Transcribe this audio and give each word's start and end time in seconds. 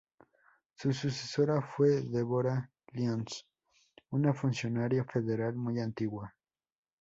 Su 0.73 0.93
sucesora 0.93 1.61
fue 1.61 2.01
Deborah 2.01 2.71
Lyons, 2.93 3.45
una 4.09 4.33
funcionaria 4.33 5.03
federal 5.05 5.53
muy 5.55 5.79
antigua. 5.79 6.33